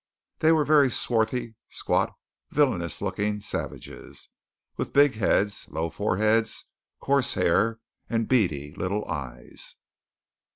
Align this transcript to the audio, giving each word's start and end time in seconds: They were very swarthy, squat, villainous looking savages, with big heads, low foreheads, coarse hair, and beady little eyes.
They 0.39 0.51
were 0.51 0.65
very 0.65 0.89
swarthy, 0.89 1.57
squat, 1.69 2.17
villainous 2.49 3.03
looking 3.03 3.39
savages, 3.39 4.29
with 4.75 4.93
big 4.93 5.13
heads, 5.13 5.69
low 5.69 5.91
foreheads, 5.91 6.65
coarse 6.99 7.35
hair, 7.35 7.79
and 8.09 8.27
beady 8.27 8.73
little 8.73 9.05
eyes. 9.07 9.75